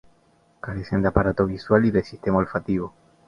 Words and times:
Carecen 0.61 1.03
de 1.03 1.09
aparato 1.09 1.45
visual 1.45 1.85
y 1.85 1.91
de 1.91 2.03
sistema 2.03 2.39
olfativo. 2.39 2.91